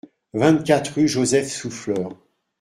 vingt-quatre 0.33 0.95
rue 0.95 1.07
Joseph 1.07 1.51
Souffleur 1.51 2.17